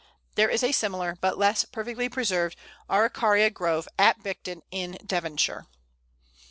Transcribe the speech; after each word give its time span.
There 0.33 0.49
is 0.49 0.63
a 0.63 0.71
similar, 0.71 1.15
but 1.21 1.37
less 1.37 1.63
perfectly 1.63 2.09
preserved, 2.09 2.57
Araucaria 2.89 3.51
grove 3.51 3.87
at 3.99 4.23
Bicton 4.23 4.63
in 4.71 4.97
Devonshire. 5.05 5.67